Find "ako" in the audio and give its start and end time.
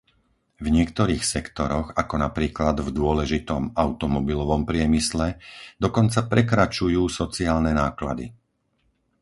2.01-2.15